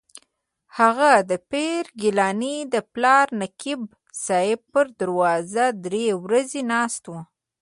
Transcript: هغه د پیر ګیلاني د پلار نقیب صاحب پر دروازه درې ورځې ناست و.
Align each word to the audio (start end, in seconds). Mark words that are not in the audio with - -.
هغه 0.77 1.11
د 1.29 1.31
پیر 1.51 1.83
ګیلاني 2.01 2.57
د 2.73 2.75
پلار 2.93 3.27
نقیب 3.41 3.81
صاحب 4.25 4.59
پر 4.71 4.85
دروازه 4.99 5.65
درې 5.85 6.07
ورځې 6.23 6.61
ناست 6.73 7.03
و. 7.07 7.13